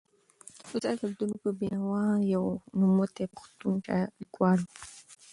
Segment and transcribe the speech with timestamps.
[0.63, 2.03] استاد عبدالروف بینوا
[2.33, 2.45] یو
[2.79, 3.73] نوموتی پښتون
[4.19, 4.69] لیکوال و.